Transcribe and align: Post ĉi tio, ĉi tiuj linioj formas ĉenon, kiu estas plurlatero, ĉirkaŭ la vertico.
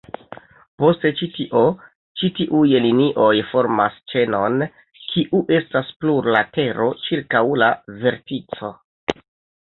Post 0.83 1.03
ĉi 1.17 1.25
tio, 1.33 1.59
ĉi 2.21 2.29
tiuj 2.37 2.69
linioj 2.85 3.33
formas 3.49 3.99
ĉenon, 4.13 4.55
kiu 5.11 5.41
estas 5.57 5.91
plurlatero, 6.05 6.87
ĉirkaŭ 7.03 7.43
la 7.65 7.69
vertico. 8.05 8.71